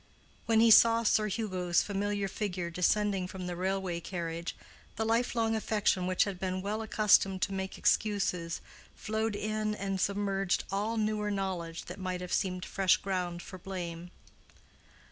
[0.47, 4.55] When he saw Sir Hugo's familiar figure descending from the railway carriage,
[4.95, 8.61] the life long affection which had been well accustomed to make excuses,
[8.95, 14.09] flowed in and submerged all newer knowledge that might have seemed fresh ground for blame.